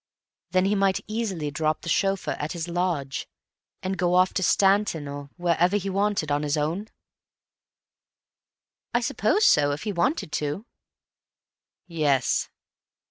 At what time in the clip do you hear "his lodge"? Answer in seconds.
2.53-3.29